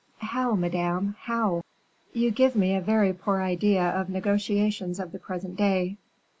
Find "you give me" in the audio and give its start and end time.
2.11-2.73